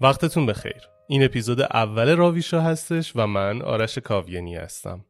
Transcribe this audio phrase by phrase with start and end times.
[0.00, 0.88] وقتتون بخیر.
[1.08, 5.04] این اپیزود اول راویشا هستش و من آرش کاویانی هستم.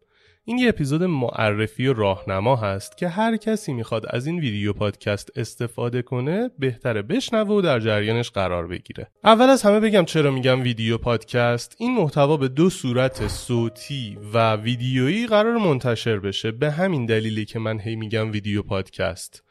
[0.45, 5.39] این یه اپیزود معرفی و راهنما هست که هر کسی می‌خواد از این ویدیو پادکست
[5.39, 9.11] استفاده کنه بهتره بشنوه و در جریانش قرار بگیره.
[9.25, 14.57] اول از همه بگم چرا میگم ویدیو پادکست این محتوا به دو صورت صوتی و
[14.57, 19.45] ویدیویی قرار منتشر بشه به همین دلیلی که من هی میگم ویدیو پادکست.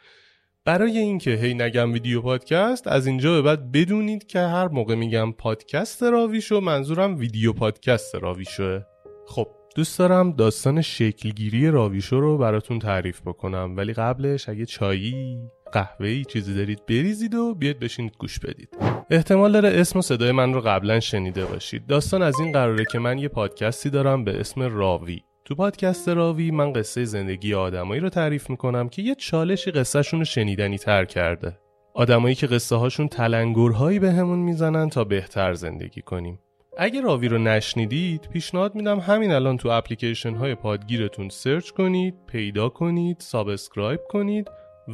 [0.67, 5.31] برای اینکه هی نگم ویدیو پادکست از اینجا به بعد بدونید که هر موقع میگم
[5.31, 8.81] پادکست راویشو منظورم ویدیو پادکست راویشوه.
[9.27, 15.37] خب دوست دارم داستان شکلگیری راویشو رو براتون تعریف بکنم ولی قبلش اگه چایی
[15.71, 18.69] قهوه‌ای چیزی دارید بریزید و بیاید بشینید گوش بدید.
[19.09, 21.87] احتمال داره اسم و صدای من رو قبلا شنیده باشید.
[21.87, 25.21] داستان از این قراره که من یه پادکستی دارم به اسم راوی.
[25.47, 30.25] تو پادکست راوی من قصه زندگی آدمایی رو تعریف می‌کنم که یه چالشی قصهشون رو
[30.25, 31.57] شنیدنی تر کرده.
[31.93, 36.39] آدمایی که قصه هاشون تلنگرهایی بهمون می‌زنن تا بهتر زندگی کنیم.
[36.77, 42.69] اگه راوی رو نشنیدید پیشنهاد میدم همین الان تو اپلیکیشن های پادگیرتون search کنید، پیدا
[42.69, 44.47] کنید، subscribe کنید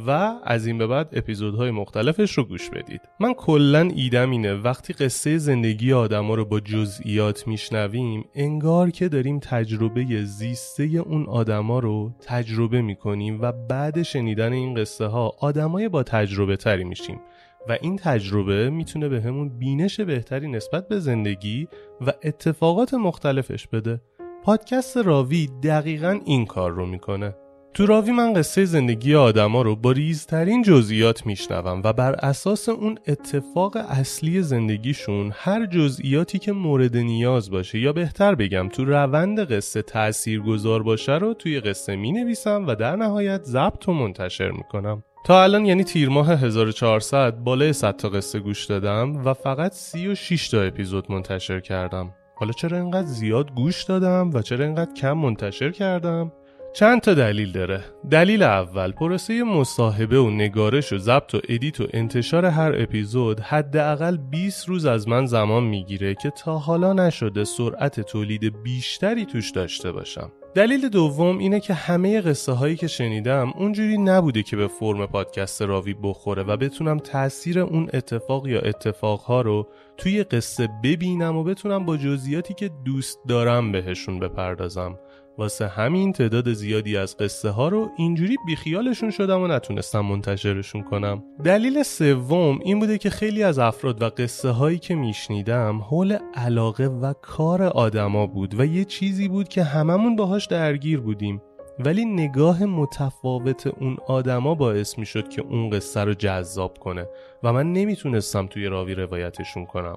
[0.06, 3.00] و از این به بعد اپیزودهای مختلفش رو گوش بدید.
[3.20, 9.38] من کلا ایدم اینه وقتی قصه زندگی آدما رو با جزئیات میشنویم انگار که داریم
[9.38, 16.02] تجربه زیسته اون آدما رو تجربه می‌کنیم و بعد شنیدن این قصه ها آدمای با
[16.02, 17.20] تجربه تری میشیم.
[17.68, 21.68] و این تجربه می‌تونه به همون بینش بهتری نسبت به زندگی
[22.06, 24.00] و اتفاقات مختلفش بده.
[24.44, 27.34] پادکست راوی دقیقا این کار رو می‌کنه.
[27.74, 32.98] تو راوی من قصه زندگی آدما رو با ریزترین جزئیات میشنوم و بر اساس اون
[33.06, 39.82] اتفاق اصلی زندگیشون هر جزئیاتی که مورد نیاز باشه یا بهتر بگم تو روند قصه
[39.82, 45.02] تأثیر گذار باشه رو توی قصه می نویسم و در نهایت ضبط و منتشر می‌کنم.
[45.26, 50.48] تا الان یعنی تیر ماه 1400 بالای 100 تا قصه گوش دادم و فقط 36
[50.48, 52.14] تا اپیزود منتشر کردم.
[52.36, 56.32] حالا چرا اینقدر زیاد گوش دادم و چرا اینقدر کم منتشر کردم؟
[56.74, 57.84] چند تا دلیل داره.
[58.10, 64.16] دلیل اول پروسه مصاحبه و نگارش و ضبط و ادیت و انتشار هر اپیزود حداقل
[64.16, 69.92] 20 روز از من زمان می‌گیره که تا حالا نشده سرعت تولید بیشتری توش داشته
[69.92, 70.32] باشم.
[70.54, 75.62] دلیل دوم اینه که همه قصه هایی که شنیدم اونجوری نبوده که به فرم پادکست
[75.62, 81.84] راوی بخوره و بتونم تاثیر اون اتفاق یا اتفاقها رو توی قصه ببینم و بتونم
[81.84, 84.98] با جزئیاتی که دوست دارم بهشون بپردازم.
[85.38, 91.22] واسه همین تعداد زیادی از قصه ها رو اینجوری بیخیالشون شدم و نتونستم منتشرشون کنم.
[91.44, 96.86] دلیل سوم این بوده که خیلی از افراد و قصه هایی که میشنیدم حول علاقه
[96.86, 101.42] و کار آدما بود و یه چیزی بود که هممون باهاش درگیر بودیم.
[101.78, 107.08] ولی نگاه متفاوت اون آدما باعث می شد که اون قصه رو جذاب کنه
[107.42, 109.96] و من نمی‌تونستم توی راوی روایتشون کنم.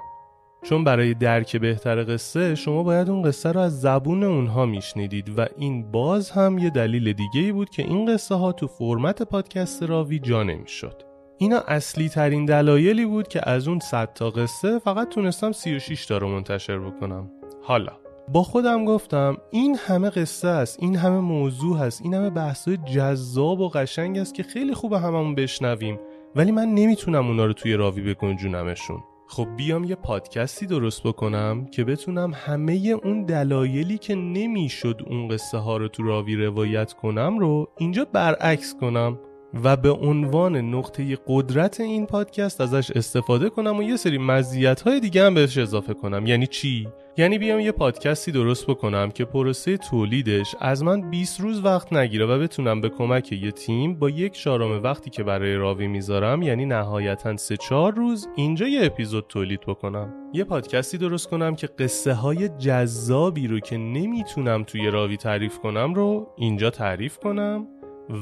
[0.70, 5.46] چون برای درک بهتر قصه شما باید اون قصه رو از زبون اونها میشنیدید و
[5.58, 9.84] این باز هم یه دلیل دیگه ای بود که این قصه ها تو فرمت پادکست
[9.84, 11.02] راوی جا نمی‌شد.
[11.38, 16.18] اینا اصلی ترین دلایلی بود که از اون 100 تا قصه فقط تونستم 36 تا
[16.18, 17.32] رو منتشر بکنم.
[17.64, 17.94] حالا
[18.34, 23.60] با خودم گفتم این همه قصه است این همه موضوع هست این همه بحثای جذاب
[23.60, 26.00] و قشنگ است که خیلی خوب هممون بشنویم
[26.36, 29.00] ولی من نمی‌تونم اونا رو توی راوی بگنجونمشون
[29.30, 35.58] خب بیام یه پادکستی درست بکنم که بتونم همه اون دلایلی که نمی‌شد اون قصه
[35.58, 39.20] ها رو تو راوی روایت کنم رو اینجا برعکس کنم.
[39.64, 45.00] و به عنوان نقطه قدرت این پادکست ازش استفاده کنم و یه سری مزیت های
[45.00, 46.26] دیگه هم بهش اضافه کنم.
[46.26, 46.88] یعنی چی؟
[47.20, 52.26] یعنی بیام یه پادکستی درست بکنم که پروسه تولیدش از من 20 روز وقت نگیره
[52.26, 56.66] و بتونم به کمک یه تیم با یک چهارم وقتی که برای راوی می‌ذارم یعنی
[56.66, 60.14] نهایتا 3 4 روز اینجا یه اپیزود تولید بکنم.
[60.34, 65.94] یه پادکستی درست کنم که قصه های جذابی رو که نمی‌تونم توی راوی تعریف کنم
[65.94, 67.68] رو اینجا تعریف کنم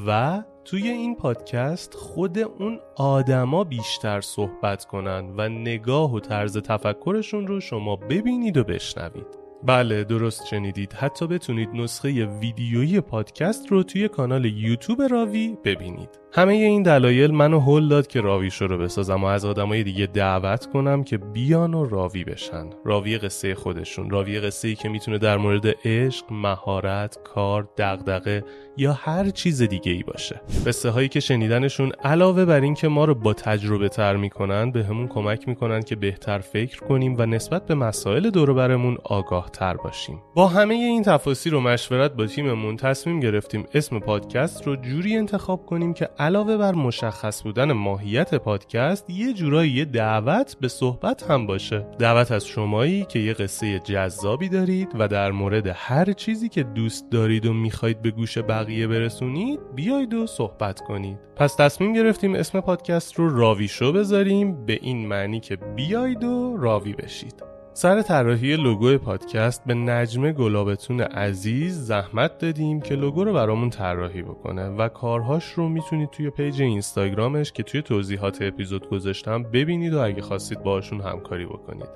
[0.06, 7.46] و توی این پادکست خود اون آدما بیشتر صحبت کنن و نگاه و طرز تفکرشون
[7.46, 9.26] رو شما ببینید و بشنوید.
[9.64, 10.92] بله درست شنیدید.
[10.92, 16.25] حتی بتونید نسخه ویدیویی پادکست رو توی کانال یوتیوب راوی ببینید.
[16.36, 20.66] همه این دلایل منو هل داد که راویشو رو بسازم و از آدمای دیگه دعوت
[20.66, 22.70] کنم که بیان و راوی بشن.
[22.84, 28.44] راوی قصه خودشون راوی قصه ای که می‌تونه در مورد عشق مهارت کار دغدغه
[28.76, 30.40] یا هر چیز دیگه ای باشه.
[30.66, 34.84] قصه هایی که شنیدنشون علاوه بر این که ما رو با تجربه تر می‌کنن به
[34.84, 39.74] همون کمک می‌کنن که بهتر فکر کنیم و نسبت به مسائل دور برمون آگاه تر
[39.74, 40.22] باشیم.
[40.34, 45.66] با همه این تفاصیل و مشورت با تیممون تصمیم گرفتیم اسم پادکست رو جوری انتخاب
[45.66, 51.86] کنیم که علاوه بر مشخص بودن ماهیت پادکست یه جورایی دعوت به صحبت هم باشه.
[51.98, 57.10] دعوت از شمایی که یه قصه جذابی دارید و در مورد هر چیزی که دوست
[57.10, 61.18] دارید و می‌خواید به گوش بقیه برسونید بیاید و صحبت کنید.
[61.36, 66.56] پس تصمیم گرفتیم اسم پادکست رو راوی شو بذاریم به این معنی که بیاید و
[66.56, 67.55] راوی بشید.
[67.78, 74.22] سر طراحی لوگو پادکست به نجمه گلابتون عزیز زحمت دادیم که لوگو رو برامون طراحی
[74.22, 79.98] بکنه و کارهاش رو می‌تونید توی page اینستاگرامش که توی توضیحات اپیزود گذاشتم ببینید و
[79.98, 81.88] اگه خواستید باشون همکاری بکنید.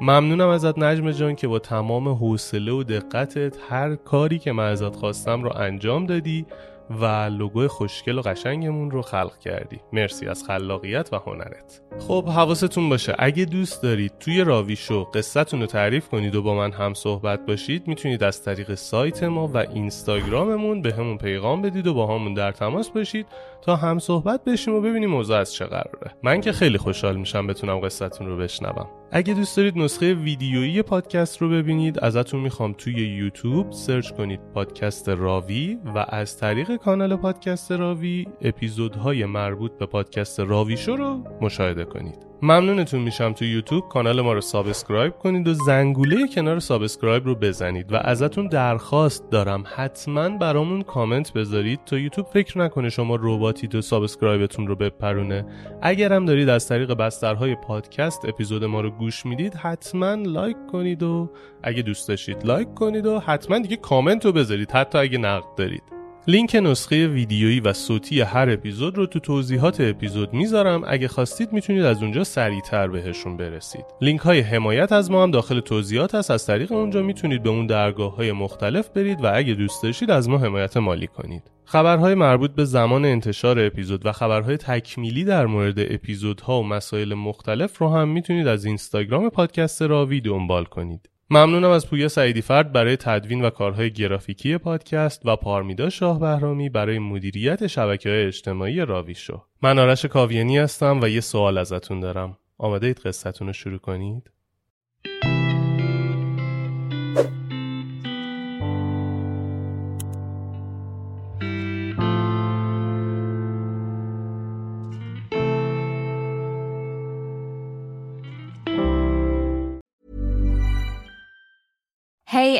[0.00, 4.96] ممنونم ازت نجمه جان که با تمام حوصله و دقتت هر کاری که من ازت
[4.96, 6.46] خواستم رو انجام دادی.
[6.90, 9.80] و لوگو خوشگل و قشنگمون رو خلق کردی.
[9.92, 11.82] مرسی از خلاقیت و هنرت.
[11.98, 16.54] خب حواستون باشه اگه دوست دارید توی راوی شو قصتون رو تعریف کنید و با
[16.54, 21.94] من هم صحبت باشید می‌تونید از طریق سایت ما و اینستاگراممون بهمون پیغام بدید و
[21.94, 23.26] باهامون در تماس باشید
[23.62, 26.14] تا هم صحبت بشیم و ببینیم موضوع از چه قراره.
[26.22, 28.88] من که خیلی خوشحال میشم بتونم قصتون رو بشنوم.
[29.10, 35.08] اگه دوست دارید نسخه ویدیویی پادکست رو ببینید ازتون می‌خوام توی یوتیوب search کنید پادکست
[35.08, 41.84] راوی و از طریق کانال پادکست راوی اپیزودهای مربوط به پادکست راوی شو رو مشاهده
[41.84, 42.25] کنید.
[42.42, 43.88] ممنونتون میشم تو یوتیوب.
[43.88, 49.64] کانال ما رو subscribe کنید و زنگوله کنار subscribe رو بزنید و ازتون درخواست دارم.
[49.76, 51.80] حتما برامون کامنت بذارید.
[51.86, 55.46] تا یوتیوب فکر نکنه شما رباتید و subscribe تون رو بپرونه.
[55.82, 61.30] اگرم دارید از طریق بسترهای پادکست اپیزود ما رو گوش می‌دید حتما like کنید و
[61.62, 65.95] اگه دوست داشتید like کنید و حتما دیگه کامنت رو بذارید حتی اگه نقد دارید.
[66.28, 70.82] لینک نسخه ویدیویی و صوتی هر اپیزود رو تو توضیحات اپیزود می‌ذارم.
[70.86, 73.84] اگه خواستید می‌تونید از اونجا سریعتر بهشون برسید.
[74.00, 76.30] لینک های حمایت از ما هم داخل توضیحات هست.
[76.30, 80.28] از طریق اونجا می‌تونید به اون درگاه های مختلف برید و اگه دوست داشتید از
[80.28, 81.42] ما حمایت مالی کنید.
[81.64, 87.78] خبرهای مربوط به زمان انتشار اپیزود و خبرهای تکمیلی در مورد اپیزودها و مسائل مختلف
[87.78, 91.08] رو هم می‌تونید از اینستاگرام پادکست راوی دنبال کنید.
[91.30, 96.68] ممنونم از پویا سعیدی فرد برای تدوین و کارهای گرافیکی پادکست و پارمیدا شاه بهرامی
[96.68, 99.42] برای مدیریت شبکه های اجتماعی راوی شو.
[99.62, 102.38] من آرش کاویانی هستم و یه سوال ازتون دارم.
[102.58, 104.30] آماده اید قصتون رو شروع کنید؟